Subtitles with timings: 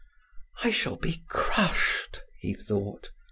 [0.63, 3.11] "I shall be crushed," he thought.